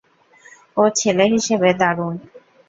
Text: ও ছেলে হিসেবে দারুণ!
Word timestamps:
ও 0.77 0.99
ছেলে 0.99 1.25
হিসেবে 1.33 1.69
দারুণ! 1.79 2.15